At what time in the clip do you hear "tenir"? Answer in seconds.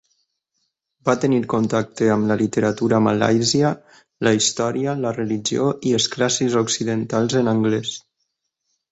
1.23-1.39